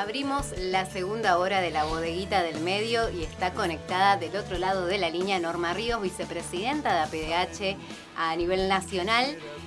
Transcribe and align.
Abrimos 0.00 0.54
la 0.56 0.86
segunda 0.86 1.36
hora 1.36 1.60
de 1.60 1.70
la 1.70 1.84
bodeguita 1.84 2.42
del 2.42 2.60
medio 2.60 3.10
y 3.10 3.22
está 3.22 3.52
conectada 3.52 4.16
del 4.16 4.34
otro 4.34 4.56
lado 4.56 4.86
de 4.86 4.96
la 4.96 5.10
línea 5.10 5.38
Norma 5.38 5.74
Ríos, 5.74 6.00
vicepresidenta 6.00 6.94
de 6.94 7.00
APDH 7.00 7.76
a 8.16 8.34
nivel 8.34 8.66
nacional. 8.66 9.26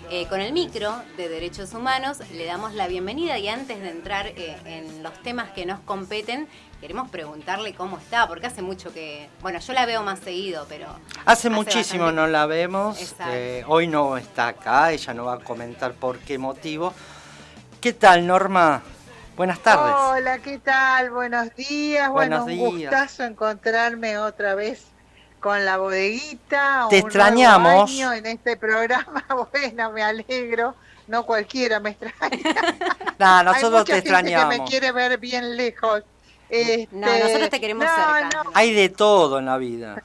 Eh, 0.10 0.26
con 0.30 0.42
el 0.42 0.52
micro 0.52 0.92
de 1.18 1.30
Derechos 1.30 1.76
Humanos 1.76 2.18
le 2.32 2.46
damos 2.46 2.74
la 2.74 2.88
bienvenida 2.88 3.38
y 3.38 3.48
antes 3.48 3.80
de 3.80 3.92
entrar 3.92 4.26
eh, 4.26 4.58
en 4.66 5.04
los 5.04 5.14
temas 5.22 5.52
que 5.52 5.68
nos 5.68 5.80
competen, 5.82 6.48
queremos 6.82 7.12
preguntarle 7.12 7.76
cómo 7.76 8.00
está, 8.00 8.28
porque 8.28 8.48
hace 8.48 8.64
mucho 8.64 8.92
que, 8.92 9.30
bueno, 9.44 9.60
yo 9.60 9.74
la 9.74 9.86
veo 9.86 10.02
más 10.02 10.18
seguido, 10.18 10.66
pero... 10.68 10.88
Hace, 11.26 11.52
muchísimo 11.52 12.12
no 12.12 12.26
la 12.26 12.48
vemos, 12.48 13.14
eh, 13.30 13.64
hoy 13.68 13.86
no 13.86 14.18
está 14.18 14.48
acá, 14.48 14.94
ella 14.94 15.14
no 15.14 15.26
va 15.26 15.36
a 15.36 15.40
comentar 15.40 15.94
por 15.94 16.18
qué 16.18 16.40
motivo. 16.40 16.92
¿Qué 17.80 17.94
tal, 17.94 18.26
Norma? 18.26 18.82
Buenas 19.36 19.60
tardes. 19.60 19.96
Hola, 19.98 20.38
¿qué 20.38 20.60
tal? 20.60 21.10
Buenos 21.10 21.56
días. 21.56 22.08
Buenos 22.12 22.44
bueno, 22.44 22.62
un 22.62 22.70
gustazo 22.70 23.24
encontrarme 23.24 24.20
otra 24.20 24.54
vez 24.54 24.86
con 25.40 25.66
la 25.66 25.78
bodeguita. 25.78 26.86
Te 26.92 27.00
extrañamos. 27.00 27.92
en 28.00 28.26
este 28.28 28.58
programa. 28.58 29.26
Bueno, 29.52 29.92
me 29.92 30.04
alegro. 30.04 30.76
No 31.08 31.26
cualquiera 31.26 31.80
me 31.80 31.92
extraña. 31.92 32.40
no, 33.20 33.44
nosotros 33.44 33.86
te 33.86 33.98
extrañamos. 33.98 34.54
que 34.54 34.62
me 34.62 34.66
quiere 34.68 34.92
ver 34.92 35.18
bien 35.18 35.58
lejos. 35.58 36.04
Este, 36.50 36.88
no, 36.92 37.08
nosotros 37.08 37.50
te 37.50 37.60
queremos 37.60 37.86
cerca. 37.86 38.44
Hay 38.54 38.72
de 38.74 38.90
todo 38.90 39.40
en 39.40 39.48
la 39.48 39.58
vida. 39.58 40.04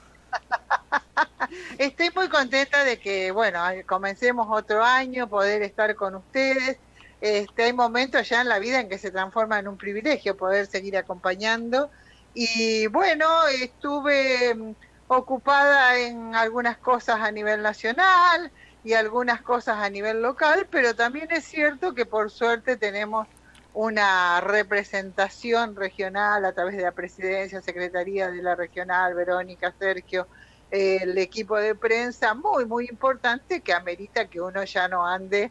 Estoy 1.79 2.11
muy 2.15 2.29
contenta 2.31 2.83
de 2.83 2.99
que, 2.99 3.31
bueno, 3.31 3.61
comencemos 3.85 4.49
otro 4.51 4.83
año, 4.83 5.29
poder 5.29 5.63
estar 5.63 5.95
con 5.97 6.15
ustedes 6.15 6.79
este, 7.21 7.65
hay 7.65 7.73
momentos 7.73 8.29
ya 8.29 8.41
en 8.41 8.49
la 8.49 8.59
vida 8.59 8.81
en 8.81 8.89
que 8.89 8.99
se 8.99 9.11
transforma 9.11 9.59
en 9.59 9.69
un 9.69 9.77
privilegio 9.77 10.37
poder 10.37 10.67
seguir 10.67 10.97
acompañando. 10.97 11.91
Y 12.35 12.87
bueno, 12.89 13.47
estuve 13.49 14.55
mm, 14.55 14.75
ocupada 15.09 15.99
en 15.99 16.35
algunas 16.35 16.79
cosas 16.79 17.21
a 17.21 17.33
nivel 17.33 17.63
nacional 17.63 18.53
y 18.85 18.93
algunas 18.93 19.43
cosas 19.43 19.79
a 19.79 19.91
nivel 19.91 20.23
local, 20.23 20.69
pero 20.71 20.95
también 20.95 21.29
es 21.33 21.45
cierto 21.45 21.95
que 21.95 22.07
por 22.07 22.31
suerte 22.31 22.77
tenemos 22.77 23.27
una 23.75 24.41
representación 24.41 25.77
regional 25.77 26.45
a 26.45 26.53
través 26.53 26.77
de 26.77 26.83
la 26.83 26.93
presidencia, 26.93 27.61
secretaría 27.63 28.31
de 28.31 28.43
la 28.43 28.55
regional, 28.55 29.15
Verónica, 29.15 29.75
Sergio, 29.79 30.27
el 30.71 31.17
equipo 31.19 31.57
de 31.57 31.75
prensa 31.75 32.35
muy, 32.35 32.67
muy 32.67 32.87
importante 32.87 33.61
que 33.61 33.73
amerita 33.73 34.27
que 34.27 34.41
uno 34.41 34.65
ya 34.65 34.89
no 34.89 35.07
ande 35.07 35.51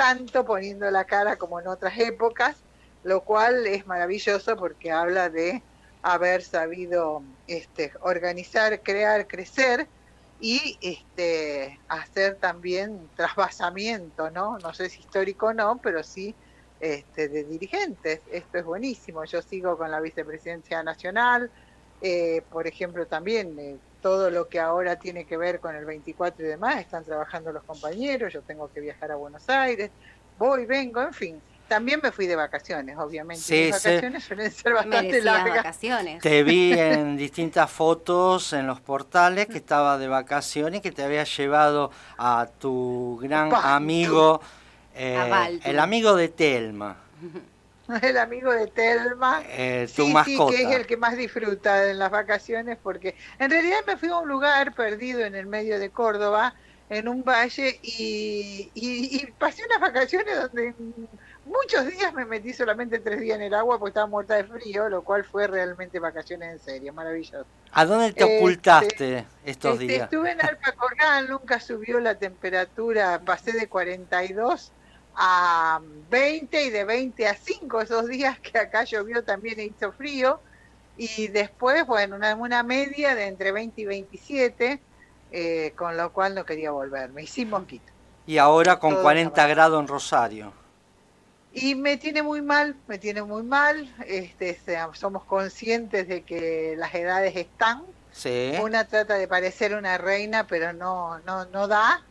tanto 0.00 0.46
poniendo 0.46 0.90
la 0.90 1.04
cara 1.04 1.36
como 1.36 1.60
en 1.60 1.68
otras 1.68 1.98
épocas, 1.98 2.56
lo 3.04 3.22
cual 3.22 3.66
es 3.66 3.86
maravilloso 3.86 4.56
porque 4.56 4.90
habla 4.90 5.28
de 5.28 5.62
haber 6.00 6.40
sabido 6.40 7.22
este, 7.46 7.92
organizar, 8.00 8.80
crear, 8.82 9.28
crecer 9.28 9.86
y 10.40 10.78
este, 10.80 11.78
hacer 11.88 12.36
también 12.36 13.10
trasvasamiento, 13.14 14.30
¿no? 14.30 14.58
No 14.60 14.72
sé 14.72 14.88
si 14.88 15.00
histórico 15.00 15.48
o 15.48 15.52
no, 15.52 15.78
pero 15.82 16.02
sí 16.02 16.34
este, 16.80 17.28
de 17.28 17.44
dirigentes. 17.44 18.22
Esto 18.32 18.56
es 18.56 18.64
buenísimo. 18.64 19.26
Yo 19.26 19.42
sigo 19.42 19.76
con 19.76 19.90
la 19.90 20.00
vicepresidencia 20.00 20.82
nacional, 20.82 21.50
eh, 22.00 22.40
por 22.48 22.66
ejemplo, 22.66 23.06
también 23.06 23.54
eh, 23.58 23.76
todo 24.00 24.30
lo 24.30 24.48
que 24.48 24.58
ahora 24.58 24.96
tiene 24.96 25.24
que 25.24 25.36
ver 25.36 25.60
con 25.60 25.76
el 25.76 25.84
24 25.84 26.44
y 26.44 26.48
demás, 26.48 26.78
están 26.78 27.04
trabajando 27.04 27.52
los 27.52 27.62
compañeros, 27.64 28.32
yo 28.32 28.42
tengo 28.42 28.70
que 28.72 28.80
viajar 28.80 29.12
a 29.12 29.16
Buenos 29.16 29.48
Aires, 29.48 29.90
voy, 30.38 30.66
vengo, 30.66 31.02
en 31.02 31.14
fin. 31.14 31.42
También 31.68 32.00
me 32.02 32.10
fui 32.10 32.26
de 32.26 32.34
vacaciones, 32.34 32.98
obviamente. 32.98 33.42
Sí, 33.42 33.70
vacaciones 33.70 34.24
suelen 34.24 34.50
ser 34.50 34.72
bastante 34.72 35.22
largas. 35.22 35.58
Vacaciones. 35.58 36.20
Te 36.20 36.42
vi 36.42 36.72
en 36.72 37.16
distintas 37.16 37.70
fotos 37.70 38.52
en 38.52 38.66
los 38.66 38.80
portales 38.80 39.46
que 39.46 39.58
estaba 39.58 39.96
de 39.96 40.08
vacaciones, 40.08 40.80
que 40.80 40.90
te 40.90 41.04
había 41.04 41.22
llevado 41.22 41.92
a 42.18 42.48
tu 42.58 43.20
gran 43.22 43.54
amigo, 43.54 44.40
eh, 44.96 45.60
el 45.62 45.78
amigo 45.78 46.16
de 46.16 46.28
Telma. 46.28 46.96
el 48.02 48.18
amigo 48.18 48.52
de 48.52 48.66
Telma. 48.66 49.42
Eh, 49.46 49.88
tu 49.94 50.06
sí, 50.06 50.14
sí, 50.24 50.38
que 50.50 50.62
es 50.62 50.70
el 50.70 50.86
que 50.86 50.96
más 50.96 51.16
disfruta 51.16 51.90
en 51.90 51.98
las 51.98 52.10
vacaciones, 52.10 52.78
porque 52.82 53.16
en 53.38 53.50
realidad 53.50 53.78
me 53.86 53.96
fui 53.96 54.08
a 54.08 54.16
un 54.16 54.28
lugar 54.28 54.74
perdido 54.74 55.20
en 55.20 55.34
el 55.34 55.46
medio 55.46 55.78
de 55.78 55.90
Córdoba, 55.90 56.54
en 56.88 57.06
un 57.08 57.22
valle, 57.22 57.78
y, 57.82 58.70
y, 58.74 59.26
pasé 59.38 59.64
unas 59.64 59.80
vacaciones 59.80 60.36
donde 60.36 60.74
muchos 61.46 61.86
días 61.86 62.12
me 62.14 62.24
metí 62.24 62.52
solamente 62.52 62.98
tres 62.98 63.20
días 63.20 63.36
en 63.36 63.42
el 63.42 63.54
agua 63.54 63.78
porque 63.78 63.90
estaba 63.90 64.08
muerta 64.08 64.34
de 64.34 64.44
frío, 64.44 64.88
lo 64.88 65.02
cual 65.02 65.24
fue 65.24 65.46
realmente 65.46 66.00
vacaciones 66.00 66.52
en 66.52 66.58
serio, 66.58 66.92
maravilloso. 66.92 67.46
¿A 67.72 67.84
dónde 67.84 68.12
te 68.12 68.24
ocultaste 68.24 69.18
este, 69.18 69.26
estos 69.44 69.74
este, 69.74 69.86
días? 69.86 70.02
Estuve 70.02 70.32
en 70.32 70.40
Alpacorral, 70.40 71.28
nunca 71.28 71.60
subió 71.60 72.00
la 72.00 72.16
temperatura, 72.16 73.20
pasé 73.24 73.52
de 73.52 73.68
42 73.68 74.72
a 75.22 75.82
20 76.10 76.64
y 76.64 76.70
de 76.70 76.84
20 76.84 77.26
a 77.28 77.34
5 77.34 77.82
esos 77.82 78.08
días 78.08 78.40
que 78.40 78.56
acá 78.56 78.84
llovió 78.84 79.22
también 79.22 79.60
hizo 79.60 79.92
frío 79.92 80.40
y 80.96 81.28
después, 81.28 81.86
bueno, 81.86 82.16
una, 82.16 82.34
una 82.34 82.62
media 82.62 83.14
de 83.14 83.26
entre 83.26 83.52
20 83.52 83.82
y 83.82 83.84
27, 83.84 84.80
eh, 85.32 85.72
con 85.76 85.96
lo 85.96 86.12
cual 86.12 86.34
no 86.34 86.44
quería 86.44 86.70
volver, 86.70 87.10
me 87.10 87.22
hice 87.22 87.44
poquito. 87.44 87.92
Y 88.26 88.38
ahora 88.38 88.78
con 88.78 89.02
40 89.02 89.46
grados 89.46 89.80
en 89.80 89.88
Rosario. 89.88 90.52
Y 91.52 91.74
me 91.74 91.98
tiene 91.98 92.22
muy 92.22 92.40
mal, 92.40 92.76
me 92.86 92.98
tiene 92.98 93.22
muy 93.22 93.42
mal, 93.42 93.94
este, 94.06 94.58
somos 94.94 95.24
conscientes 95.24 96.08
de 96.08 96.22
que 96.22 96.74
las 96.78 96.94
edades 96.94 97.36
están, 97.36 97.82
sí. 98.12 98.52
una 98.62 98.84
trata 98.84 99.14
de 99.14 99.28
parecer 99.28 99.74
una 99.74 99.98
reina, 99.98 100.46
pero 100.46 100.72
no, 100.72 101.18
no, 101.20 101.44
no 101.46 101.66
da, 101.68 102.04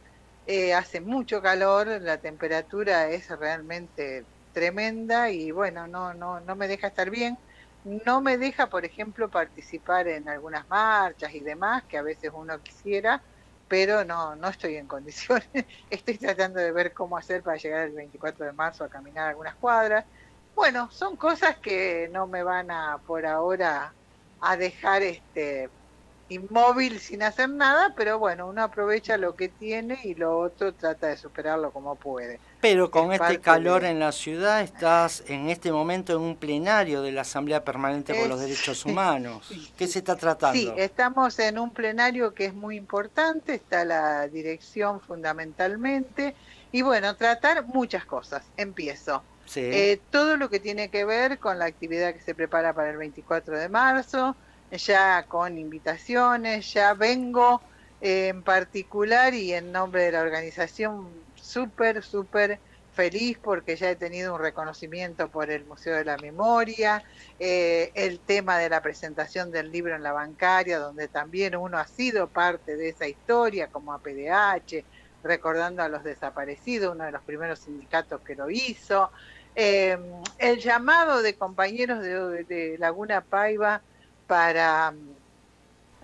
eh, 0.49 0.73
hace 0.73 1.01
mucho 1.01 1.41
calor, 1.41 1.87
la 2.01 2.19
temperatura 2.19 3.09
es 3.09 3.27
realmente 3.29 4.27
tremenda 4.51 5.29
y 5.31 5.51
bueno, 5.51 5.87
no, 5.87 6.13
no, 6.15 6.39
no 6.41 6.55
me 6.55 6.67
deja 6.67 6.87
estar 6.87 7.09
bien. 7.11 7.37
No 7.83 8.21
me 8.21 8.37
deja, 8.37 8.67
por 8.69 8.83
ejemplo, 8.85 9.29
participar 9.29 10.07
en 10.07 10.27
algunas 10.27 10.67
marchas 10.69 11.33
y 11.33 11.41
demás, 11.41 11.83
que 11.87 11.97
a 11.97 12.01
veces 12.01 12.31
uno 12.33 12.59
quisiera, 12.61 13.23
pero 13.67 14.03
no, 14.05 14.35
no 14.35 14.49
estoy 14.49 14.75
en 14.75 14.87
condiciones. 14.89 15.47
Estoy 15.89 16.17
tratando 16.17 16.59
de 16.59 16.71
ver 16.71 16.93
cómo 16.93 17.17
hacer 17.17 17.43
para 17.43 17.57
llegar 17.57 17.87
el 17.87 17.93
24 17.93 18.45
de 18.45 18.53
marzo 18.53 18.83
a 18.83 18.89
caminar 18.89 19.29
algunas 19.29 19.55
cuadras. 19.57 20.05
Bueno, 20.55 20.89
son 20.91 21.15
cosas 21.17 21.57
que 21.61 22.09
no 22.11 22.27
me 22.27 22.43
van 22.43 22.69
a, 22.71 22.99
por 23.05 23.25
ahora, 23.25 23.95
a 24.39 24.57
dejar 24.57 25.03
este 25.03 25.69
inmóvil 26.29 26.99
sin 26.99 27.23
hacer 27.23 27.49
nada, 27.49 27.93
pero 27.95 28.19
bueno, 28.19 28.47
uno 28.47 28.63
aprovecha 28.63 29.17
lo 29.17 29.35
que 29.35 29.49
tiene 29.49 29.99
y 30.03 30.15
lo 30.15 30.39
otro 30.39 30.73
trata 30.73 31.07
de 31.07 31.17
superarlo 31.17 31.71
como 31.71 31.95
puede. 31.95 32.39
Pero 32.61 32.91
con 32.91 33.13
este 33.13 33.39
calor 33.39 33.83
en 33.83 33.99
la 33.99 34.11
ciudad 34.11 34.61
estás 34.61 35.23
en 35.27 35.49
este 35.49 35.71
momento 35.71 36.13
en 36.13 36.21
un 36.21 36.35
plenario 36.35 37.01
de 37.01 37.11
la 37.11 37.21
Asamblea 37.21 37.63
Permanente 37.63 38.13
por 38.13 38.27
los 38.27 38.39
Derechos 38.39 38.85
Humanos. 38.85 39.49
¿Qué 39.77 39.87
se 39.87 39.99
está 39.99 40.15
tratando? 40.15 40.59
Sí, 40.59 40.71
estamos 40.77 41.39
en 41.39 41.57
un 41.57 41.71
plenario 41.71 42.33
que 42.33 42.45
es 42.45 42.53
muy 42.53 42.77
importante, 42.77 43.55
está 43.55 43.85
la 43.85 44.27
dirección 44.27 45.01
fundamentalmente, 45.01 46.35
y 46.71 46.81
bueno, 46.81 47.15
tratar 47.15 47.65
muchas 47.65 48.05
cosas. 48.05 48.43
Empiezo. 48.57 49.23
Eh, 49.55 49.99
todo 50.11 50.37
lo 50.37 50.49
que 50.49 50.59
tiene 50.59 50.89
que 50.89 51.05
ver 51.05 51.39
con 51.39 51.57
la 51.57 51.65
actividad 51.65 52.13
que 52.13 52.21
se 52.21 52.35
prepara 52.35 52.73
para 52.73 52.91
el 52.91 52.97
24 52.97 53.57
de 53.57 53.69
marzo, 53.69 54.35
ya 54.71 55.25
con 55.27 55.57
invitaciones, 55.57 56.73
ya 56.73 56.93
vengo 56.93 57.61
eh, 58.01 58.27
en 58.27 58.43
particular 58.43 59.33
y 59.33 59.53
en 59.53 59.71
nombre 59.71 60.03
de 60.03 60.11
la 60.11 60.21
organización 60.21 61.09
súper, 61.35 62.03
súper 62.03 62.59
feliz 62.93 63.37
porque 63.41 63.75
ya 63.75 63.89
he 63.91 63.95
tenido 63.95 64.35
un 64.35 64.41
reconocimiento 64.41 65.29
por 65.29 65.49
el 65.49 65.65
Museo 65.65 65.95
de 65.95 66.05
la 66.05 66.17
Memoria, 66.17 67.03
eh, 67.39 67.91
el 67.95 68.19
tema 68.19 68.57
de 68.57 68.69
la 68.69 68.81
presentación 68.81 69.51
del 69.51 69.71
libro 69.71 69.95
en 69.95 70.03
la 70.03 70.11
bancaria, 70.11 70.79
donde 70.79 71.07
también 71.07 71.55
uno 71.55 71.77
ha 71.77 71.87
sido 71.87 72.27
parte 72.27 72.75
de 72.75 72.89
esa 72.89 73.07
historia 73.07 73.67
como 73.67 73.93
APDH, 73.93 74.83
recordando 75.23 75.83
a 75.83 75.89
los 75.89 76.03
desaparecidos, 76.03 76.95
uno 76.95 77.05
de 77.05 77.11
los 77.11 77.23
primeros 77.23 77.59
sindicatos 77.59 78.21
que 78.21 78.35
lo 78.35 78.49
hizo, 78.49 79.11
eh, 79.55 79.97
el 80.37 80.59
llamado 80.59 81.21
de 81.21 81.35
compañeros 81.35 82.01
de 82.01 82.75
Laguna 82.79 83.21
Paiva 83.21 83.81
para 84.29 84.91
mm, 84.91 85.15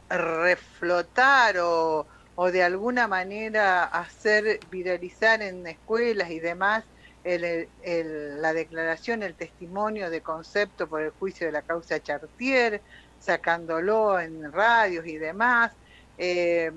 reflotar 0.10 1.58
o, 1.60 2.08
de 2.52 2.64
alguna 2.64 3.08
manera 3.08 3.84
hacer 3.86 4.60
viralizar 4.72 5.42
en 5.44 5.66
escuelas 5.68 6.32
y 6.32 6.40
demás 6.40 6.84
la 7.24 8.54
declaración, 8.54 9.24
el 9.24 9.36
testimonio 9.36 10.10
de 10.10 10.22
concepto 10.22 10.88
por 10.88 11.02
el 11.02 11.12
juicio 11.12 11.48
de 11.48 11.54
la 11.54 11.62
causa 11.62 12.02
Chartier, 12.02 12.82
sacándolo 13.20 14.20
en 14.20 14.52
radios 14.52 15.08
y 15.08 15.18
demás. 15.18 15.72
Eh, 16.18 16.72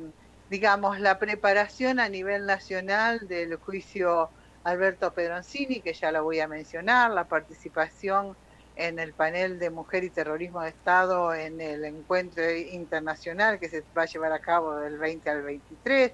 digamos, 0.49 1.01
la 1.01 1.19
preparación 1.19 1.99
a 2.01 2.09
nivel 2.09 2.47
nacional 2.47 3.27
del 3.27 3.57
juicio 3.57 4.31
Alberto 4.65 5.13
Pedroncini, 5.13 5.81
que 5.81 5.93
ya 5.93 6.13
lo 6.13 6.25
voy 6.25 6.41
a 6.41 6.49
mencionar, 6.49 7.11
la 7.11 7.25
participación 7.25 8.37
en 8.79 8.99
el 9.01 9.13
panel 9.13 9.59
de 9.59 9.71
Mujer 9.71 10.05
y 10.05 10.11
Terrorismo 10.11 10.63
de 10.63 10.71
Estado 10.71 11.35
en 11.35 11.61
el 11.61 11.85
encuentro 11.85 12.49
internacional 12.51 13.59
que 13.59 13.69
se 13.69 13.83
va 13.97 14.03
a 14.03 14.07
llevar 14.07 14.33
a 14.33 14.41
cabo 14.41 14.77
del 14.77 14.99
20 14.99 15.29
al 15.31 15.43
23. 15.43 16.13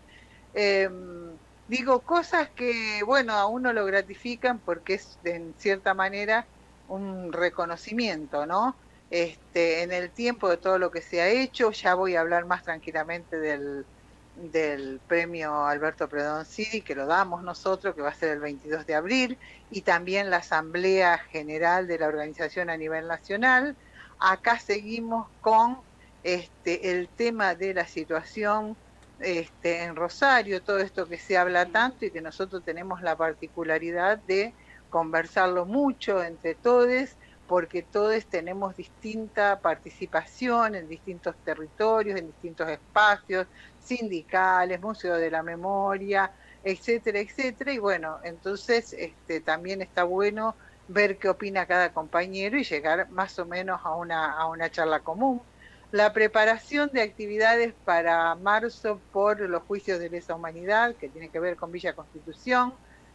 Em, 0.55 1.38
digo 1.69 2.00
cosas 2.00 2.50
que, 2.50 3.02
bueno, 3.05 3.34
a 3.34 3.46
uno 3.46 3.72
lo 3.75 3.84
gratifican 3.84 4.61
porque 4.61 4.94
es 4.94 5.19
en 5.25 5.55
cierta 5.58 5.93
manera 5.94 6.46
un 6.87 7.32
reconocimiento, 7.32 8.46
¿no? 8.46 8.81
Este, 9.10 9.82
en 9.82 9.93
el 9.93 10.10
tiempo 10.12 10.49
de 10.49 10.56
todo 10.56 10.78
lo 10.78 10.90
que 10.90 11.02
se 11.02 11.20
ha 11.20 11.28
hecho, 11.28 11.70
ya 11.70 11.94
voy 11.94 12.17
a 12.17 12.20
hablar 12.22 12.46
más 12.46 12.62
tranquilamente 12.64 13.38
del, 13.38 13.87
del 14.36 15.00
premio 15.06 15.64
Alberto 15.66 16.08
Predoncidi, 16.08 16.81
que 16.81 16.94
lo 16.94 17.06
damos 17.06 17.42
nosotros, 17.42 17.94
que 17.94 18.02
va 18.02 18.10
a 18.10 18.14
ser 18.14 18.31
el 18.31 18.40
22 18.40 18.86
de 18.86 18.94
abril, 18.94 19.38
y 19.70 19.82
también 19.82 20.31
la 20.31 20.38
Asamblea 20.38 21.19
General 21.19 21.86
de 21.86 21.98
la 21.98 22.08
organización 22.08 22.70
a 22.70 22.76
nivel 22.76 23.06
nacional. 23.06 23.76
Acá 24.19 24.58
seguimos 24.58 25.28
con 25.40 25.78
este, 26.22 26.90
el 26.90 27.08
tema 27.08 27.54
de 27.54 27.75
la 27.75 27.86
situación 27.86 28.76
este, 29.20 29.84
en 29.84 29.96
Rosario, 29.96 30.62
todo 30.62 30.78
esto 30.78 31.06
que 31.06 31.19
se 31.19 31.36
habla 31.36 31.66
tanto 31.66 32.04
y 32.04 32.10
que 32.10 32.20
nosotros 32.20 32.64
tenemos 32.64 33.02
la 33.02 33.16
particularidad 33.16 34.19
de 34.19 34.52
conversarlo 34.90 35.66
mucho 35.66 36.22
entre 36.22 36.54
todos, 36.54 37.10
porque 37.46 37.82
todos 37.82 38.25
tenemos 38.26 38.76
distinta 38.76 39.61
participación 39.61 40.75
en 40.75 40.88
distintos 40.88 41.37
territorios, 41.44 42.19
en 42.19 42.26
distintos 42.26 42.69
espacios, 42.69 43.46
sindicales, 43.79 44.81
Museo 44.81 45.17
de 45.17 45.31
la 45.31 45.43
Memoria, 45.43 46.32
etcétera, 46.62 47.20
etcétera. 47.20 47.73
Y 47.73 47.79
bueno, 47.79 48.19
entonces 48.25 48.93
este, 48.94 49.41
también 49.41 49.82
está 49.82 50.05
bueno 50.05 50.56
ver 50.88 51.19
qué 51.19 51.29
opina 51.29 51.67
cada 51.67 51.93
compañero 51.93 52.58
y 52.58 52.64
llegar 52.64 53.08
más 53.11 53.38
o 53.38 53.46
menos 53.46 53.81
a 53.85 53.94
una, 53.94 54.32
a 54.32 54.46
una 54.46 54.70
charla 54.70 55.00
común. 55.00 55.43
La 55.91 56.12
preparación 56.12 56.91
de 56.93 57.02
actividades 57.02 57.75
para 57.85 58.35
marzo 58.35 59.00
por 59.12 59.41
los 59.41 59.62
juicios 59.62 60.00
de 60.00 60.11
lesa 60.11 60.35
humanidad, 60.35 60.96
que 60.96 61.08
tiene 61.08 61.31
que 61.31 61.38
ver 61.41 61.56
con 61.56 61.70
Villa 61.70 61.94
Constitución. 61.94 62.75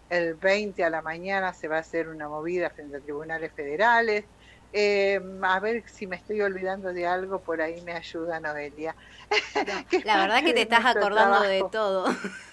El 0.10 0.36
20 0.36 0.84
a 0.84 0.90
la 0.90 1.02
mañana 1.02 1.54
se 1.54 1.68
va 1.68 1.78
a 1.78 1.80
hacer 1.80 2.08
una 2.08 2.28
movida 2.28 2.70
frente 2.70 2.98
a 2.98 3.00
tribunales 3.00 3.52
federales. 3.54 4.26
Eh, 4.72 5.20
a 5.42 5.60
ver 5.60 5.84
si 5.88 6.06
me 6.06 6.16
estoy 6.16 6.42
olvidando 6.42 6.94
de 6.94 7.08
algo, 7.08 7.40
por 7.40 7.62
ahí 7.62 7.82
me 7.82 7.94
ayuda 7.94 8.40
Noelia. 8.40 8.96
la 10.06 10.18
verdad 10.18 10.44
que 10.44 10.54
te 10.54 10.62
estás 10.62 10.86
acordando 10.86 11.42
de 11.42 11.64
todo. 11.72 12.06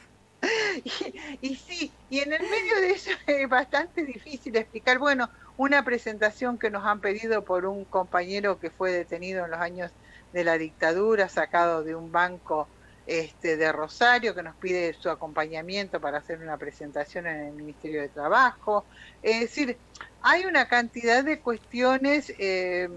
Y, 1.41 1.56
sí, 1.56 1.91
y 2.11 2.20
en 2.20 2.32
el 2.32 2.43
medio 2.43 2.81
de 2.81 2.91
eso 2.91 3.11
es 3.26 3.49
bastante 3.49 4.05
difícil 4.05 4.56
explicar. 4.56 4.99
Bueno, 4.99 5.31
una 5.56 5.85
presentación 5.85 6.59
que 6.59 6.70
nos 6.70 6.85
han 6.85 7.00
pedido 7.00 7.43
por 7.43 7.67
un 7.67 7.85
compañero 7.85 8.59
que 8.59 8.70
fue 8.70 8.93
detenido 8.93 9.44
en 9.44 9.50
los 9.52 9.61
años 9.61 9.91
de 10.32 10.44
la 10.44 10.59
dictadura, 10.59 11.29
sacado 11.29 11.82
de 11.82 11.94
un 11.94 12.12
banco 12.12 12.69
este, 13.06 13.56
de 13.56 13.70
Rosario, 13.73 14.35
que 14.35 14.43
nos 14.43 14.56
pide 14.56 14.93
su 14.94 15.08
acompañamiento 15.08 16.00
para 16.00 16.19
hacer 16.19 16.41
una 16.41 16.56
presentación 16.56 17.26
en 17.26 17.47
el 17.47 17.53
Ministerio 17.53 18.03
de 18.03 18.08
Trabajo. 18.08 18.85
Es 19.23 19.41
decir, 19.41 19.76
hay 20.23 20.44
una 20.44 20.67
cantidad 20.67 21.25
de 21.25 21.41
cuestiones 21.41 22.32
eh, 22.38 22.88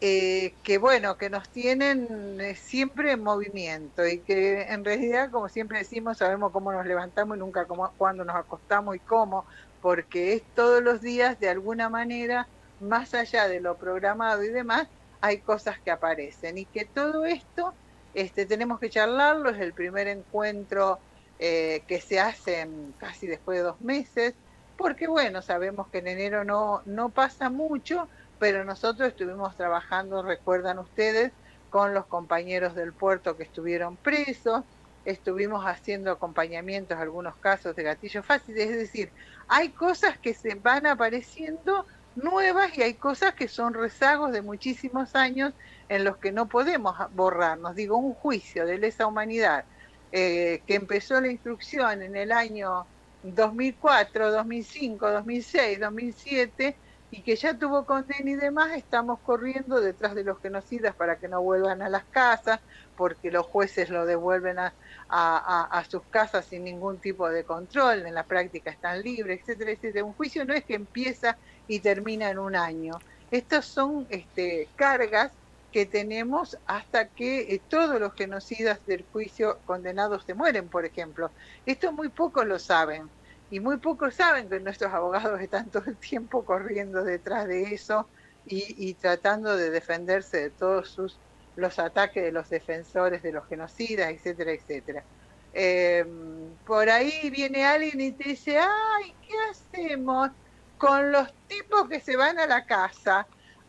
eh, 0.00 0.54
que, 0.62 0.78
bueno, 0.78 1.16
que 1.16 1.30
nos 1.30 1.48
tienen 1.48 2.38
eh, 2.40 2.54
siempre 2.54 3.12
en 3.12 3.22
movimiento 3.22 4.06
y 4.06 4.18
que 4.20 4.62
en 4.62 4.84
realidad, 4.84 5.30
como 5.30 5.48
siempre 5.48 5.78
decimos, 5.78 6.18
sabemos 6.18 6.52
cómo 6.52 6.72
nos 6.72 6.86
levantamos 6.86 7.36
y 7.36 7.40
nunca 7.40 7.66
cómo, 7.66 7.90
cuándo 7.96 8.24
nos 8.24 8.36
acostamos 8.36 8.96
y 8.96 9.00
cómo, 9.00 9.46
porque 9.82 10.34
es 10.34 10.42
todos 10.54 10.82
los 10.82 11.00
días 11.00 11.38
de 11.40 11.48
alguna 11.48 11.88
manera, 11.88 12.46
más 12.80 13.14
allá 13.14 13.48
de 13.48 13.60
lo 13.60 13.76
programado 13.76 14.44
y 14.44 14.48
demás, 14.48 14.88
hay 15.20 15.38
cosas 15.38 15.78
que 15.78 15.90
aparecen 15.90 16.58
y 16.58 16.66
que 16.66 16.84
todo 16.84 17.24
esto 17.24 17.74
este, 18.16 18.46
tenemos 18.46 18.80
que 18.80 18.90
charlarlo, 18.90 19.50
es 19.50 19.60
el 19.60 19.72
primer 19.72 20.08
encuentro 20.08 20.98
que 21.38 22.02
se 22.02 22.18
hace 22.18 22.66
casi 22.98 23.26
después 23.26 23.58
de 23.58 23.64
dos 23.64 23.78
meses 23.82 24.34
porque 24.76 25.06
bueno, 25.06 25.42
sabemos 25.42 25.88
que 25.88 25.98
en 25.98 26.08
enero 26.08 26.44
no, 26.44 26.82
no 26.84 27.08
pasa 27.08 27.50
mucho, 27.50 28.08
pero 28.38 28.64
nosotros 28.64 29.08
estuvimos 29.08 29.56
trabajando, 29.56 30.22
recuerdan 30.22 30.78
ustedes, 30.78 31.32
con 31.70 31.94
los 31.94 32.06
compañeros 32.06 32.74
del 32.74 32.92
puerto 32.92 33.36
que 33.36 33.42
estuvieron 33.42 33.96
presos, 33.96 34.62
estuvimos 35.04 35.64
haciendo 35.64 36.10
acompañamientos, 36.10 36.98
algunos 36.98 37.36
casos 37.36 37.74
de 37.76 37.82
gatillo 37.82 38.22
fácil, 38.22 38.56
es 38.58 38.70
decir, 38.70 39.10
hay 39.48 39.70
cosas 39.70 40.18
que 40.18 40.34
se 40.34 40.54
van 40.54 40.86
apareciendo 40.86 41.86
nuevas 42.16 42.76
y 42.76 42.82
hay 42.82 42.94
cosas 42.94 43.34
que 43.34 43.48
son 43.48 43.74
rezagos 43.74 44.32
de 44.32 44.42
muchísimos 44.42 45.14
años 45.14 45.52
en 45.88 46.04
los 46.04 46.16
que 46.16 46.32
no 46.32 46.46
podemos 46.46 46.96
borrarnos. 47.14 47.76
Digo, 47.76 47.96
un 47.96 48.14
juicio 48.14 48.66
de 48.66 48.78
lesa 48.78 49.06
humanidad 49.06 49.64
eh, 50.12 50.62
que 50.66 50.74
empezó 50.74 51.20
la 51.20 51.28
instrucción 51.28 52.02
en 52.02 52.16
el 52.16 52.32
año 52.32 52.86
2004, 53.22 54.30
2005, 54.30 55.10
2006, 55.10 55.80
2007 55.80 56.76
y 57.10 57.22
que 57.22 57.36
ya 57.36 57.56
tuvo 57.56 57.86
condena 57.86 58.30
y 58.30 58.34
demás, 58.34 58.72
estamos 58.76 59.20
corriendo 59.20 59.80
detrás 59.80 60.14
de 60.14 60.24
los 60.24 60.40
genocidas 60.40 60.94
para 60.94 61.16
que 61.16 61.28
no 61.28 61.40
vuelvan 61.40 61.80
a 61.80 61.88
las 61.88 62.04
casas, 62.04 62.60
porque 62.96 63.30
los 63.30 63.46
jueces 63.46 63.90
lo 63.90 64.06
devuelven 64.06 64.58
a, 64.58 64.72
a, 65.08 65.84
sus 65.88 66.02
casas 66.10 66.46
sin 66.46 66.64
ningún 66.64 66.98
tipo 66.98 67.28
de 67.28 67.44
control, 67.44 68.06
en 68.06 68.14
la 68.14 68.24
práctica 68.24 68.70
están 68.70 69.02
libres, 69.02 69.40
etcétera, 69.40 69.70
etcétera. 69.70 70.04
Un 70.04 70.14
juicio 70.14 70.44
no 70.44 70.52
es 70.52 70.64
que 70.64 70.74
empieza 70.74 71.36
y 71.68 71.80
termina 71.80 72.30
en 72.30 72.38
un 72.38 72.56
año. 72.56 72.98
Estas 73.30 73.64
son 73.64 74.06
este, 74.10 74.68
cargas 74.76 75.32
que 75.72 75.84
tenemos 75.84 76.56
hasta 76.66 77.08
que 77.08 77.40
eh, 77.40 77.60
todos 77.68 78.00
los 78.00 78.14
genocidas 78.14 78.84
del 78.86 79.04
juicio 79.12 79.58
condenados 79.66 80.24
se 80.24 80.34
mueren, 80.34 80.68
por 80.68 80.84
ejemplo. 80.84 81.30
Esto 81.66 81.92
muy 81.92 82.08
pocos 82.08 82.46
lo 82.46 82.58
saben 82.58 83.10
y 83.50 83.60
muy 83.60 83.76
pocos 83.76 84.14
saben 84.14 84.48
que 84.48 84.60
nuestros 84.60 84.92
abogados 84.92 85.40
están 85.40 85.68
todo 85.70 85.84
el 85.86 85.96
tiempo 85.96 86.44
corriendo 86.44 87.04
detrás 87.04 87.46
de 87.46 87.74
eso 87.74 88.08
y, 88.48 88.94
tratando 88.94 89.56
de 89.56 89.70
defenderse 89.70 90.38
de 90.38 90.50
todos 90.50 90.88
sus 90.88 91.18
los 91.56 91.78
ataques 91.78 92.22
de 92.22 92.32
los 92.32 92.48
defensores 92.48 93.22
de 93.22 93.32
los 93.32 93.46
genocidas, 93.46 94.10
etcétera, 94.10 94.52
etcétera. 94.52 95.04
Em, 95.52 96.54
por 96.66 96.88
ahí 96.88 97.30
viene 97.30 97.64
alguien 97.64 98.00
y 98.00 98.12
te 98.12 98.30
dice, 98.30 98.58
ay, 98.58 99.14
¿qué 99.26 99.34
hacemos 99.50 100.30
con 100.78 101.12
los 101.12 101.32
tipos 101.48 101.88
que 101.88 102.00
se 102.00 102.16
van 102.16 102.38
a 102.38 102.46
la 102.46 102.66
casa? 102.66 103.26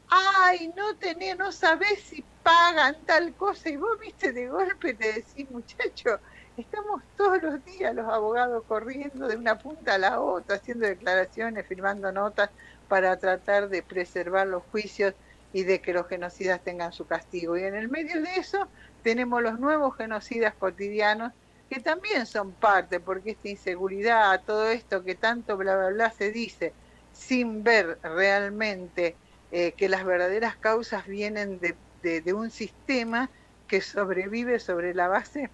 Ay, 0.10 0.72
no 0.76 0.96
tenés, 0.96 1.38
no 1.38 1.52
sabés 1.52 2.02
si 2.02 2.24
pagan 2.44 2.96
tal 3.06 3.34
cosa 3.36 3.70
y 3.70 3.76
vos 3.76 4.00
viste 4.00 4.32
de 4.32 4.48
golpe 4.48 4.94
te 4.94 5.14
decís, 5.14 5.50
muchacho, 5.52 6.20
Estamos 6.58 7.04
todos 7.16 7.40
los 7.44 7.64
días 7.64 7.94
los 7.94 8.08
abogados 8.08 8.64
corriendo 8.68 9.28
de 9.28 9.36
una 9.36 9.60
punta 9.60 9.94
a 9.94 9.98
la 10.00 10.20
otra, 10.20 10.56
haciendo 10.56 10.88
declaraciones, 10.88 11.68
firmando 11.68 12.12
notas 12.12 12.50
para 12.88 13.16
tratar 13.18 13.70
de 13.70 13.84
preservar 13.84 14.48
los 14.48 14.64
juicios 14.72 15.14
y 15.54 15.66
de 15.66 15.82
que 15.82 15.94
los 15.94 16.08
genocidas 16.08 16.64
tengan 16.64 16.94
su 16.94 17.06
castigo. 17.06 17.58
Y 17.58 17.64
en 17.64 17.76
el 17.76 17.90
medio 17.90 18.24
de 18.24 18.38
eso 18.38 18.68
tenemos 19.04 19.44
los 19.44 19.60
nuevos 19.60 19.96
genocidas 19.98 20.56
cotidianos 20.56 21.32
que 21.70 21.80
también 21.80 22.26
son 22.26 22.54
parte, 22.54 23.00
porque 23.00 23.32
esta 23.32 23.50
inseguridad, 23.50 24.42
todo 24.44 24.68
esto 24.68 25.04
que 25.04 25.14
tanto 25.14 25.58
bla 25.58 25.78
bla 25.78 25.90
bla 25.90 26.12
se 26.12 26.32
dice, 26.32 26.74
sin 27.18 27.64
ver 27.64 28.00
realmente 28.04 29.18
eh, 29.52 29.74
que 29.74 29.90
las 29.90 30.06
verdaderas 30.06 30.58
causas 30.58 31.08
vienen 31.08 31.60
de 31.60 32.34
un 32.34 32.52
sistema 32.52 33.30
que 33.68 33.82
sobrevive 33.82 34.60
sobre 34.60 34.94
la 34.94 35.08
base 35.08 35.50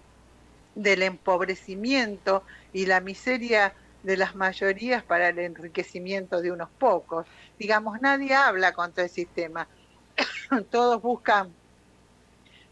del 0.74 1.02
empobrecimiento 1.02 2.44
y 2.72 2.86
la 2.86 3.00
miseria 3.00 3.74
de 4.02 4.16
las 4.16 4.34
mayorías 4.34 5.02
para 5.04 5.28
el 5.30 5.38
enriquecimiento 5.38 6.40
de 6.42 6.52
unos 6.52 6.70
pocos. 6.78 7.26
Digamos, 7.58 8.00
nadie 8.00 8.34
habla 8.34 8.72
contra 8.72 9.04
el 9.04 9.10
sistema. 9.10 9.68
todos 10.70 11.00
buscan 11.02 11.56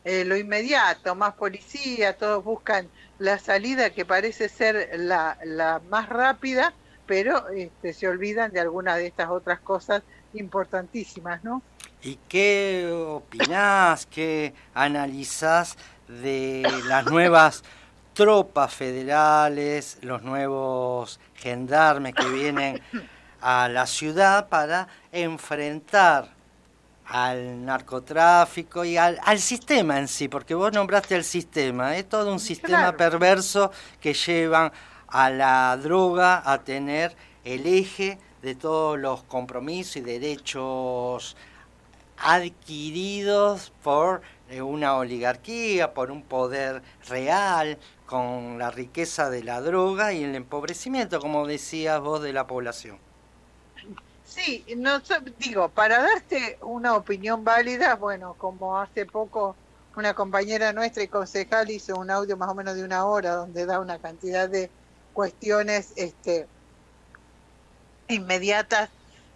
eh, 0.05 0.25
lo 0.25 0.37
inmediato, 0.37 1.15
más 1.15 1.35
policía, 1.35 2.17
todos 2.17 2.43
buscan 2.45 2.91
la 3.19 3.39
salida 3.39 3.91
que 3.95 4.05
parece 4.05 4.49
ser 4.49 4.91
la, 4.99 5.39
la 5.45 5.81
más 5.81 6.09
rápida, 6.09 6.77
pero 7.07 7.49
este, 7.49 7.93
se 7.93 8.09
olvidan 8.09 8.53
de 8.53 8.61
algunas 8.61 8.97
de 8.97 9.07
estas 9.07 9.31
otras 9.31 9.61
cosas 9.61 10.03
importantísimas, 10.35 11.43
¿no? 11.45 11.63
¿Y 12.03 12.19
qué 12.29 12.91
opinás, 12.93 14.07
qué 14.07 14.55
analizás 14.75 15.77
de 16.09 16.63
las 16.87 17.07
nuevas 17.07 17.63
tropas 18.13 18.75
federales, 18.75 19.99
los 20.03 20.23
nuevos 20.23 21.21
gendarmes 21.35 22.15
que 22.15 22.29
vienen 22.29 22.83
a 23.41 23.69
la 23.69 23.87
ciudad 23.87 24.49
para 24.49 24.89
enfrentar 25.11 26.29
al 27.07 27.65
narcotráfico 27.65 28.85
y 28.85 28.97
al, 28.97 29.19
sistema 29.39 29.99
en 29.99 30.09
sí, 30.09 30.29
porque 30.29 30.55
vos 30.55 30.73
nombraste 30.73 31.17
el 31.17 31.25
sistema, 31.25 31.97
es 31.97 32.09
todo 32.09 32.33
un 32.33 32.41
sistema 32.41 32.93
perverso 32.97 33.71
que 34.01 34.15
llevan 34.15 34.73
a 35.13 35.29
la 35.31 35.77
droga 35.77 36.43
a 36.51 36.65
tener 36.65 37.15
el 37.45 37.67
eje 37.67 38.19
de 38.41 38.55
todos 38.55 38.99
los 38.99 39.23
compromisos 39.25 39.97
y 39.97 40.01
derechos 40.01 41.37
adquiridos 42.17 43.73
por 43.83 44.23
eh, 44.49 44.63
una 44.63 44.97
oligarquía, 44.97 45.93
por 45.93 46.11
un 46.11 46.23
poder 46.23 46.83
real, 47.09 47.79
con 48.07 48.59
la 48.59 48.71
riqueza 48.71 49.29
de 49.29 49.45
la 49.45 49.61
droga 49.61 50.13
y 50.13 50.25
el 50.25 50.35
empobrecimiento, 50.35 51.21
como 51.21 51.47
decías 51.47 52.01
vos, 52.01 52.23
de 52.23 52.33
la 52.33 52.47
población. 52.47 52.99
Sí, 54.25 54.65
no, 54.79 55.01
digo, 55.39 55.69
para 55.69 56.01
darte 56.01 56.59
una 56.63 56.97
opinión 56.97 57.45
válida, 57.45 57.97
bueno, 57.97 58.35
como 58.39 58.79
hace 58.79 59.05
poco 59.05 59.57
una 59.95 60.15
compañera 60.15 60.73
nuestra 60.73 61.03
y 61.03 61.09
concejal 61.09 61.71
hizo 61.71 61.97
un 61.97 62.11
audio 62.11 62.37
más 62.39 62.49
o 62.49 62.55
menos 62.55 62.77
de 62.77 62.85
una 62.85 63.05
hora 63.05 63.35
donde 63.35 63.67
da 63.67 63.79
una 63.79 63.99
cantidad 63.99 64.49
de 64.49 64.71
cuestiones 65.13 65.93
este, 65.97 66.47
inmediatas 68.09 68.91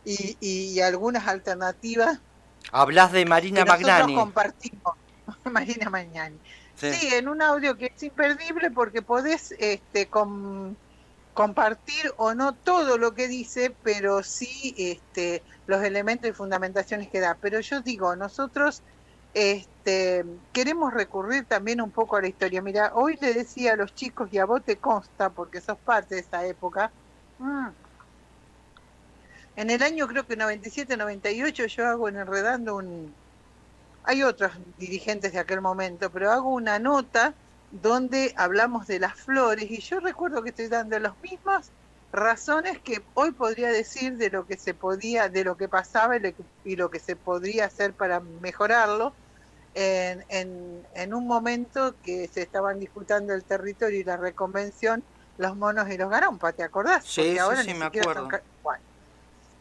y, 0.05 0.81
algunas 0.81 1.27
alternativas. 1.27 2.21
Hablas 2.71 3.13
de 3.13 3.25
Marina 3.25 3.65
que 3.65 3.71
Magnani. 3.71 4.15
compartimos. 4.15 4.95
Marina 5.45 5.91
Magnani. 5.91 6.39
Sí. 6.77 7.09
en 7.15 7.29
un 7.29 7.41
audio 7.41 7.77
que 7.77 7.87
es 7.97 8.03
imperdible 8.03 8.71
porque 8.71 9.01
podés 9.01 9.53
este, 9.59 10.11
compartir 11.33 12.13
o 12.19 12.35
no 12.35 12.53
todo 12.53 12.99
lo 12.99 13.15
que 13.15 13.29
dice, 13.29 13.75
pero 13.83 14.23
sí 14.23 14.75
este, 14.77 15.43
los 15.67 15.83
elementos 15.83 16.29
y 16.29 16.35
fundamentaciones 16.35 17.09
que 17.09 17.21
da. 17.21 17.37
Pero 17.41 17.61
yo 17.61 17.81
digo, 17.81 18.15
nosotros 18.15 18.83
este, 19.37 20.25
queremos 20.55 20.95
recurrir 20.95 21.45
también 21.45 21.83
un 21.83 21.91
poco 21.91 22.17
a 22.17 22.23
la 22.23 22.29
historia. 22.29 22.63
Mira, 22.63 22.93
hoy 22.95 23.19
le 23.21 23.35
decía 23.35 23.75
a 23.75 23.77
los 23.77 23.95
chicos, 23.95 24.31
y 24.33 24.39
a 24.39 24.47
vos 24.47 24.65
te 24.65 24.77
consta, 24.77 25.29
porque 25.29 25.61
sos 25.61 25.77
parte 25.77 26.15
de 26.15 26.23
esa 26.23 26.47
época, 26.47 26.91
mm, 27.39 27.67
en 29.57 29.71
el 29.71 29.83
año 29.83 30.09
creo 30.09 30.27
que 30.27 30.39
97-98 30.39 31.67
yo 31.67 31.87
hago 31.87 32.09
en 32.09 32.17
Enredando 32.17 32.77
un... 32.77 33.15
Hay 34.05 34.23
otros 34.23 34.53
dirigentes 34.79 35.35
de 35.35 35.41
aquel 35.41 35.61
momento, 35.61 36.11
pero 36.11 36.31
hago 36.31 36.49
una 36.49 36.79
nota 36.79 37.35
donde 37.71 38.33
hablamos 38.39 38.87
de 38.87 39.01
las 39.01 39.17
flores 39.17 39.71
y 39.71 39.81
yo 39.81 40.01
recuerdo 40.01 40.43
que 40.43 40.51
estoy 40.51 40.69
dando 40.69 40.99
las 40.99 41.13
mismas 41.23 41.71
razones 42.11 42.79
que 42.79 43.03
hoy 43.13 43.33
podría 43.33 43.69
decir 43.69 44.17
de 44.17 44.31
lo 44.31 44.47
que 44.47 44.57
se 44.57 44.73
podía, 44.73 45.29
de 45.29 45.45
lo 45.45 45.59
que 45.59 45.69
pasaba 45.69 46.17
y 46.65 46.77
lo 46.77 46.91
que 46.91 47.01
se 47.01 47.17
podría 47.17 47.67
hacer 47.67 47.93
para 47.93 48.21
mejorarlo 48.21 49.13
en, 49.77 50.87
en, 50.95 51.13
un 51.13 51.27
momento 51.27 51.95
que 52.03 52.29
se 52.29 52.41
estaban 52.41 52.81
disputando 52.81 53.35
el 53.35 53.45
territorio 53.45 54.01
y 54.01 54.05
la 54.05 54.17
reconvención, 54.17 55.03
los 55.37 55.55
monos 55.55 55.91
y 55.91 55.99
los 55.99 56.09
garompas, 56.09 56.55
¿te 56.55 56.63
acordás? 56.63 57.05
Sí, 57.05 57.37
sí, 57.39 57.63
sí, 57.63 57.75
me 57.75 57.85
acuerdo. 57.85 58.27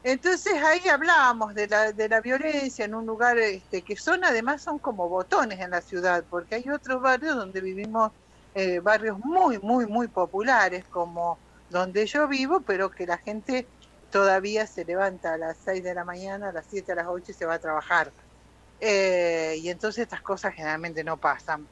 Entonces 0.04 0.54
ahí 0.64 0.88
hablábamos 0.88 1.54
de 1.54 1.68
la, 1.68 1.92
de 1.92 2.08
la 2.08 2.22
violencia 2.22 2.86
en 2.86 2.94
un 2.94 3.06
lugar 3.06 3.40
este, 3.40 3.82
que 3.82 3.98
son 3.98 4.24
además 4.24 4.62
son 4.62 4.78
como 4.78 5.10
botones 5.10 5.60
en 5.60 5.72
la 5.72 5.82
ciudad, 5.82 6.24
porque 6.30 6.56
hay 6.56 6.70
otros 6.70 7.02
barrios 7.02 7.36
donde 7.36 7.60
vivimos, 7.60 8.12
eh, 8.54 8.80
barrios 8.80 9.18
muy, 9.20 9.58
muy, 9.60 9.86
muy 9.86 10.08
populares, 10.08 10.86
como 10.92 11.38
donde 11.72 12.06
yo 12.06 12.28
vivo, 12.28 12.62
pero 12.62 12.90
que 12.90 13.06
la 13.06 13.18
gente 13.18 13.68
todavía 14.12 14.66
se 14.66 14.86
levanta 14.86 15.34
a 15.34 15.38
las 15.38 15.58
6 15.66 15.84
de 15.84 15.94
la 15.94 16.06
mañana, 16.06 16.50
a 16.50 16.52
las 16.54 16.66
7, 16.70 16.92
a 16.94 16.96
las 16.96 17.08
8 17.08 17.32
y 17.32 17.34
se 17.34 17.46
va 17.46 17.56
a 17.56 17.60
trabajar. 17.60 18.12
Eh, 18.80 19.56
y 19.60 19.70
entonces 19.70 20.04
estas 20.04 20.22
cosas 20.22 20.54
generalmente 20.56 21.04
no 21.04 21.20
pasan. 21.20 21.70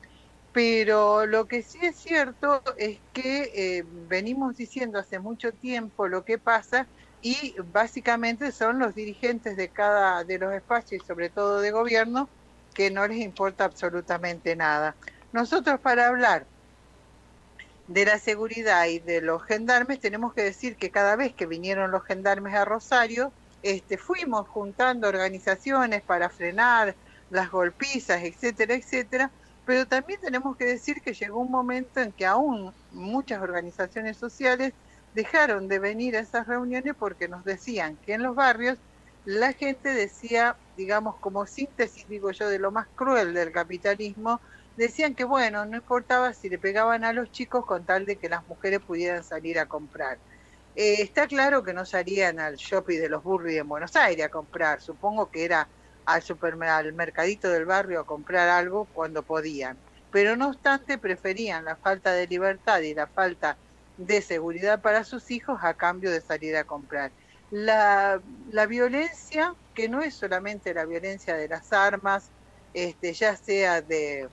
Pero 0.51 1.25
lo 1.25 1.47
que 1.47 1.63
sí 1.63 1.79
es 1.81 1.99
cierto 1.99 2.63
es 2.77 3.01
que 3.11 3.51
eh, 3.79 3.83
venimos 3.87 4.55
diciendo 4.55 4.99
hace 4.99 5.19
mucho 5.19 5.51
tiempo 5.53 6.07
lo 6.07 6.23
que 6.25 6.37
pasa 6.39 6.89
y 7.21 7.55
básicamente 7.65 8.51
son 8.51 8.79
los 8.79 8.93
dirigentes 8.95 9.55
de 9.57 9.71
cada 9.71 10.23
de 10.25 10.37
los 10.39 10.53
espacios 10.53 11.01
y 11.03 11.05
sobre 11.05 11.29
todo 11.31 11.59
de 11.61 11.71
gobierno 11.71 12.31
que 12.75 12.91
no 12.91 13.07
les 13.07 13.19
importa 13.19 13.65
absolutamente 13.65 14.55
nada. 14.55 14.97
Nosotros 15.31 15.79
para 15.81 16.07
hablar 16.07 16.49
de 17.87 18.05
la 18.05 18.19
seguridad 18.19 18.85
y 18.87 18.99
de 18.99 19.21
los 19.21 19.43
gendarmes 19.45 19.99
tenemos 19.99 20.33
que 20.33 20.43
decir 20.43 20.77
que 20.77 20.91
cada 20.91 21.15
vez 21.15 21.35
que 21.35 21.47
vinieron 21.47 21.91
los 21.91 22.03
gendarmes 22.05 22.53
a 22.55 22.65
Rosario, 22.65 23.35
este, 23.63 23.97
fuimos 23.97 24.47
juntando 24.49 25.07
organizaciones 25.09 26.03
para 26.03 26.29
frenar 26.29 26.97
las 27.29 27.51
golpizas, 27.51 28.23
etcétera, 28.23 28.75
etcétera, 28.75 29.35
pero 29.65 29.87
también 29.87 30.19
tenemos 30.21 30.57
que 30.57 30.65
decir 30.65 31.01
que 31.01 31.13
llegó 31.13 31.39
un 31.41 31.51
momento 31.51 32.01
en 32.01 32.13
que 32.13 32.25
aún 32.27 32.75
muchas 32.91 33.41
organizaciones 33.41 34.17
sociales 34.17 34.75
dejaron 35.13 35.67
de 35.69 35.79
venir 35.79 36.17
a 36.17 36.21
esas 36.21 36.47
reuniones 36.47 36.95
porque 36.97 37.27
nos 37.29 37.43
decían 37.45 37.97
que 37.97 38.13
en 38.13 38.23
los 38.23 38.35
barrios 38.35 38.79
la 39.23 39.53
gente 39.53 39.89
decía, 39.93 40.59
digamos, 40.75 41.19
como 41.19 41.45
síntesis, 41.47 42.07
digo 42.07 42.31
yo, 42.31 42.49
de 42.49 42.59
lo 42.59 42.71
más 42.71 42.89
cruel 42.93 43.33
del 43.33 43.51
capitalismo, 43.53 44.41
decían 44.75 45.15
que 45.15 45.23
bueno, 45.23 45.65
no 45.65 45.77
importaba 45.77 46.33
si 46.33 46.49
le 46.49 46.59
pegaban 46.59 47.03
a 47.05 47.13
los 47.13 47.31
chicos 47.31 47.65
con 47.65 47.85
tal 47.85 48.05
de 48.05 48.17
que 48.19 48.29
las 48.29 48.45
mujeres 48.47 48.81
pudieran 48.81 49.23
salir 49.23 49.59
a 49.59 49.67
comprar. 49.67 50.19
Eh, 50.75 51.01
está 51.03 51.27
claro 51.27 51.63
que 51.63 51.73
no 51.73 51.85
salían 51.85 52.39
al 52.39 52.55
shopping 52.55 52.99
de 52.99 53.09
los 53.09 53.21
Burri 53.23 53.57
en 53.57 53.67
Buenos 53.67 53.95
Aires 53.95 54.25
a 54.25 54.29
comprar, 54.29 54.81
supongo 54.81 55.29
que 55.29 55.45
era 55.45 55.71
al, 56.05 56.23
al 56.61 56.93
mercadito 56.93 57.49
del 57.49 57.65
barrio 57.65 57.99
a 57.99 58.05
comprar 58.05 58.49
algo 58.49 58.87
cuando 58.91 59.23
podían, 59.25 59.83
pero 60.09 60.35
no 60.35 60.49
obstante 60.49 60.97
preferían 60.97 61.65
la 61.65 61.77
falta 61.77 62.13
de 62.13 62.27
libertad 62.27 62.81
y 62.81 62.95
la 62.95 63.07
falta 63.07 63.59
de 63.95 64.21
seguridad 64.23 64.81
para 64.81 65.03
sus 65.03 65.29
hijos 65.29 65.59
a 65.61 65.75
cambio 65.75 66.11
de 66.11 66.21
salir 66.21 66.55
a 66.57 66.65
comprar. 66.65 67.13
La, 67.49 68.23
la 68.45 68.65
violencia, 68.65 69.55
que 69.75 69.87
no 69.89 70.01
es 70.01 70.17
solamente 70.17 70.73
la 70.73 70.85
violencia 70.85 71.35
de 71.35 71.47
las 71.49 71.71
armas, 71.71 72.33
este, 72.73 73.13
ya 73.13 73.37
sea 73.37 73.81
de, 73.83 74.31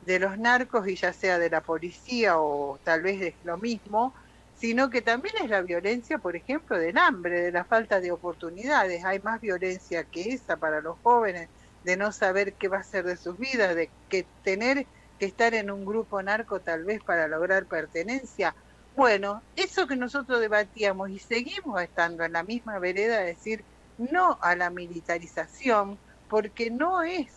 de 0.00 0.18
los 0.18 0.38
narcos 0.38 0.88
y 0.88 0.96
ya 0.96 1.12
sea 1.12 1.38
de 1.38 1.50
la 1.50 1.62
policía 1.62 2.38
o 2.40 2.80
tal 2.82 3.02
vez 3.02 3.20
es 3.22 3.44
lo 3.44 3.58
mismo, 3.58 4.14
sino 4.60 4.90
que 4.90 5.00
también 5.00 5.34
es 5.42 5.48
la 5.48 5.62
violencia, 5.62 6.18
por 6.18 6.36
ejemplo, 6.36 6.78
del 6.78 6.98
hambre, 6.98 7.40
de 7.40 7.52
la 7.52 7.64
falta 7.64 7.98
de 7.98 8.12
oportunidades. 8.12 9.04
Hay 9.04 9.18
más 9.20 9.40
violencia 9.40 10.04
que 10.04 10.34
esa 10.34 10.58
para 10.58 10.82
los 10.82 10.98
jóvenes, 11.02 11.48
de 11.82 11.96
no 11.96 12.12
saber 12.12 12.52
qué 12.52 12.68
va 12.68 12.78
a 12.78 12.82
ser 12.82 13.06
de 13.06 13.16
sus 13.16 13.38
vidas, 13.38 13.74
de 13.74 13.88
que 14.10 14.26
tener 14.44 14.86
que 15.18 15.24
estar 15.24 15.54
en 15.54 15.70
un 15.70 15.86
grupo 15.86 16.22
narco 16.22 16.60
tal 16.60 16.84
vez 16.84 17.02
para 17.02 17.26
lograr 17.26 17.64
pertenencia. 17.64 18.54
Bueno, 18.96 19.42
eso 19.56 19.86
que 19.86 19.96
nosotros 19.96 20.40
debatíamos 20.40 21.08
y 21.08 21.18
seguimos 21.18 21.80
estando 21.80 22.22
en 22.24 22.32
la 22.32 22.42
misma 22.42 22.78
vereda, 22.78 23.22
es 23.22 23.38
decir, 23.38 23.64
no 23.96 24.38
a 24.42 24.54
la 24.56 24.68
militarización, 24.68 25.98
porque 26.28 26.70
no 26.70 27.02
es 27.02 27.28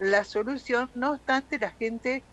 la 0.00 0.24
solución, 0.24 0.90
no 0.96 1.12
obstante 1.12 1.58
la 1.60 1.70
gente 1.70 2.24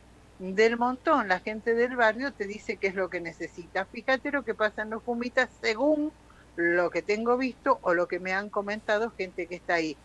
del 0.41 0.75
montón, 0.77 1.27
la 1.27 1.39
gente 1.39 1.75
del 1.75 1.95
barrio 1.95 2.33
te 2.33 2.47
dice 2.47 2.77
qué 2.77 2.87
es 2.87 2.95
lo 2.95 3.09
que 3.11 3.21
necesita. 3.21 3.85
Fíjate 3.85 4.31
lo 4.31 4.43
que 4.43 4.55
pasa 4.55 4.81
en 4.81 4.89
los 4.89 5.03
fumitas 5.03 5.49
según 5.61 6.11
lo 6.55 6.89
que 6.89 7.03
tengo 7.03 7.37
visto 7.37 7.77
o 7.83 7.93
lo 7.93 8.07
que 8.07 8.19
me 8.19 8.33
han 8.33 8.49
comentado 8.49 9.11
gente 9.11 9.47
que 9.47 9.55
está 9.55 9.75
ahí. 9.75 9.95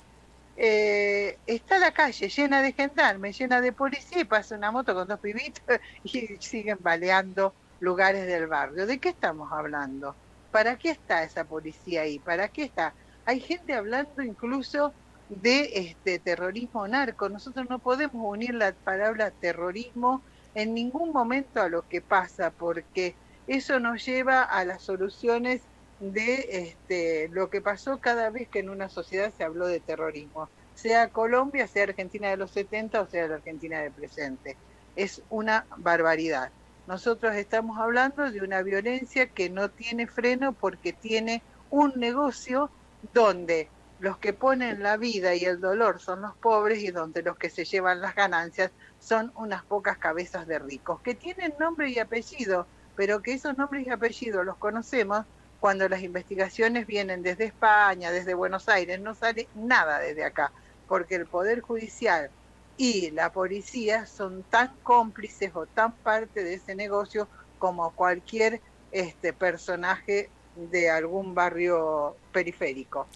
Eh, 0.57 1.39
está 1.47 1.79
la 1.79 1.93
calle 1.93 2.29
llena 2.29 2.61
de 2.61 2.73
gendarmes, 2.75 3.39
llena 3.39 3.63
de 3.63 3.73
policía 3.73 4.21
y 4.21 4.25
pasa 4.25 4.57
una 4.57 4.71
moto 4.71 4.95
con 4.95 5.09
dos 5.09 5.21
pibitos 5.21 5.63
y 6.03 6.37
siguen 6.41 6.79
baleando 6.81 7.55
lugares 7.81 8.27
del 8.27 8.47
barrio. 8.47 8.87
¿De 8.87 9.01
qué 9.01 9.11
estamos 9.11 9.51
hablando? 9.53 10.19
¿Para 10.51 10.77
qué 10.77 10.91
está 10.91 11.25
esa 11.25 11.47
policía 11.47 12.03
ahí? 12.03 12.19
¿Para 12.19 12.49
qué 12.51 12.65
está? 12.65 12.95
Hay 13.25 13.41
gente 13.41 13.73
hablando 13.75 14.23
incluso 14.23 14.95
de 15.29 15.71
este 15.75 16.19
terrorismo 16.19 16.87
narco. 16.87 17.29
Nosotros 17.29 17.69
no 17.69 17.79
podemos 17.79 18.17
unir 18.17 18.55
la 18.55 18.73
palabra 18.73 19.31
terrorismo 19.31 20.23
en 20.55 20.75
ningún 20.75 21.13
momento 21.13 21.61
a 21.61 21.69
lo 21.69 21.87
que 21.89 22.01
pasa, 22.01 22.51
porque 22.51 23.15
eso 23.47 23.79
nos 23.79 24.05
lleva 24.05 24.43
a 24.43 24.65
las 24.65 24.83
soluciones 24.83 25.63
de 26.01 26.49
este, 26.51 27.29
lo 27.29 27.49
que 27.51 27.61
pasó 27.61 27.99
cada 27.99 28.31
vez 28.31 28.49
que 28.49 28.61
en 28.61 28.71
una 28.71 28.89
sociedad 28.89 29.33
se 29.37 29.45
habló 29.45 29.67
de 29.67 29.81
terrorismo, 29.81 30.49
sea 30.75 31.09
Colombia, 31.09 31.67
sea 31.67 31.85
Argentina 31.85 32.29
de 32.29 32.37
los 32.37 32.51
70 32.51 33.01
o 33.01 33.07
sea 33.07 33.29
la 33.29 33.37
Argentina 33.37 33.81
del 33.81 33.93
presente. 33.93 34.57
Es 34.95 35.23
una 35.31 35.67
barbaridad. 35.77 36.51
Nosotros 36.87 37.35
estamos 37.35 37.79
hablando 37.79 38.31
de 38.31 38.41
una 38.41 38.63
violencia 38.63 39.27
que 39.27 39.51
no 39.51 39.71
tiene 39.71 40.07
freno 40.07 40.53
porque 40.53 40.93
tiene 40.93 41.43
un 41.71 41.93
negocio 41.97 42.71
donde 43.13 43.69
los 43.99 44.19
que 44.19 44.33
ponen 44.33 44.83
la 44.83 44.97
vida 44.97 45.35
y 45.35 45.45
el 45.45 45.61
dolor 45.61 46.01
son 46.01 46.23
los 46.23 46.37
pobres 46.37 46.83
y 46.83 46.91
donde 46.91 47.23
los 47.23 47.39
que 47.39 47.49
se 47.49 47.65
llevan 47.65 48.01
las 48.01 48.15
ganancias 48.15 48.71
son 48.99 49.33
unas 49.37 49.65
pocas 49.65 49.99
cabezas 49.99 50.47
de 50.47 50.59
ricos, 50.59 51.01
que 51.01 51.15
tienen 51.15 51.55
nombre 51.59 51.91
y 51.91 51.99
apellido, 51.99 52.67
pero 52.95 53.23
que 53.23 53.33
esos 53.33 53.57
nombres 53.57 53.87
y 53.87 53.91
apellidos 53.91 54.45
los 54.45 54.57
conocemos 54.57 55.25
cuando 55.61 55.89
las 55.89 56.03
investigaciones 56.03 56.87
vienen 56.87 57.23
desde 57.23 57.45
España, 57.45 58.11
desde 58.11 58.35
Buenos 58.35 58.69
Aires, 58.69 59.01
no 59.01 59.15
sale 59.15 59.49
nada 59.55 59.99
desde 59.99 60.25
acá, 60.25 60.53
porque 60.87 61.15
el 61.15 61.27
Poder 61.27 61.61
Judicial 61.61 62.31
y 62.77 63.11
la 63.13 63.33
policía 63.33 64.07
son 64.07 64.43
tan 64.45 64.75
cómplices 64.83 65.51
o 65.55 65.67
tan 65.67 65.93
parte 65.93 66.45
de 66.45 66.55
ese 66.55 66.75
negocio 66.75 67.27
como 67.59 67.91
cualquier 67.93 68.61
este 68.93 69.33
personaje 69.33 70.29
de 70.57 70.91
algún 70.91 71.35
barrio 71.35 72.17
periférico. 72.33 73.07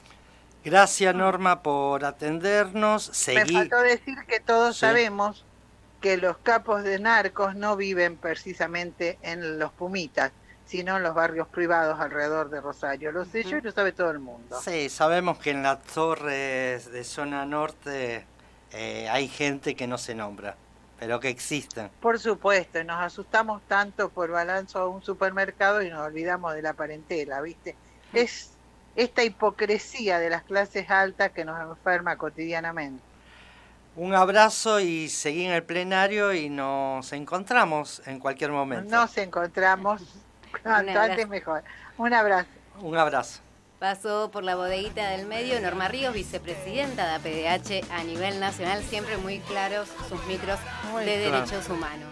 Gracias 0.64 1.14
Norma 1.14 1.62
por 1.62 2.04
atendernos. 2.04 3.10
Me 3.28 3.46
faltó 3.46 3.80
decir 3.80 4.18
que 4.26 4.40
todos 4.40 4.76
sabemos 4.76 5.44
que 6.00 6.16
los 6.16 6.38
capos 6.38 6.82
de 6.82 6.98
narcos 6.98 7.54
no 7.54 7.76
viven 7.76 8.16
precisamente 8.16 9.18
en 9.22 9.58
los 9.58 9.72
Pumitas, 9.72 10.32
sino 10.66 10.96
en 10.96 11.02
los 11.02 11.14
barrios 11.14 11.48
privados 11.48 11.98
alrededor 11.98 12.50
de 12.50 12.60
Rosario. 12.60 13.10
Lo 13.12 13.24
sé 13.24 13.42
yo 13.44 13.58
y 13.58 13.60
lo 13.60 13.72
sabe 13.72 13.92
todo 13.92 14.10
el 14.10 14.18
mundo. 14.18 14.60
Sí, 14.62 14.88
sabemos 14.88 15.38
que 15.38 15.50
en 15.50 15.62
las 15.62 15.82
torres 15.82 16.90
de 16.90 17.04
zona 17.04 17.44
norte 17.44 18.24
eh, 18.72 19.08
hay 19.10 19.28
gente 19.28 19.74
que 19.74 19.86
no 19.86 19.98
se 19.98 20.14
nombra, 20.14 20.56
pero 20.98 21.20
que 21.20 21.28
existen. 21.28 21.90
Por 22.00 22.18
supuesto, 22.18 22.82
nos 22.84 23.00
asustamos 23.00 23.62
tanto 23.66 24.10
por 24.10 24.30
balanzo 24.30 24.78
a 24.78 24.88
un 24.88 25.02
supermercado 25.02 25.82
y 25.82 25.90
nos 25.90 26.06
olvidamos 26.06 26.54
de 26.54 26.62
la 26.62 26.74
parentela, 26.74 27.40
¿viste? 27.40 27.76
Es 28.12 28.52
esta 28.96 29.24
hipocresía 29.24 30.18
de 30.18 30.30
las 30.30 30.42
clases 30.42 30.90
altas 30.90 31.30
que 31.32 31.44
nos 31.44 31.60
enferma 31.60 32.16
cotidianamente. 32.16 33.02
Un 33.96 34.14
abrazo 34.14 34.80
y 34.80 35.08
seguí 35.08 35.44
en 35.46 35.52
el 35.52 35.62
plenario 35.62 36.32
y 36.32 36.48
nos 36.48 37.12
encontramos 37.12 38.02
en 38.06 38.20
cualquier 38.20 38.52
momento. 38.52 38.94
Nos 38.94 39.16
encontramos, 39.18 40.02
cuanto 40.62 40.98
antes 40.98 41.28
mejor. 41.28 41.62
Un 41.98 42.14
abrazo. 42.14 42.48
Un 42.80 42.96
abrazo. 42.96 43.40
Pasó 43.78 44.30
por 44.30 44.44
la 44.44 44.56
bodeguita 44.56 45.10
del 45.10 45.26
medio 45.26 45.58
Norma 45.60 45.88
Ríos, 45.88 46.12
vicepresidenta 46.12 47.18
de 47.18 47.48
APDH 47.48 47.90
a 47.90 48.04
nivel 48.04 48.38
nacional, 48.38 48.82
siempre 48.82 49.16
muy 49.16 49.40
claros 49.40 49.88
sus 50.08 50.24
micros 50.26 50.58
de 50.98 51.18
derechos 51.18 51.68
humanos. 51.68 52.08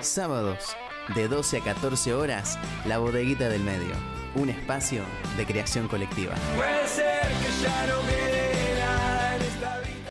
Sábados, 0.00 0.76
de 1.14 1.28
12 1.28 1.58
a 1.58 1.60
14 1.60 2.14
horas, 2.14 2.58
La 2.86 2.98
Bodeguita 2.98 3.48
del 3.48 3.62
Medio, 3.62 3.94
un 4.34 4.48
espacio 4.48 5.02
de 5.36 5.44
creación 5.44 5.88
colectiva. 5.88 6.34